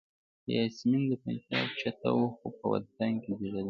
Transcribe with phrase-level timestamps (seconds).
[0.53, 3.59] یاسمین د پنجاب جټه وه خو په وطن کې زیږېدلې.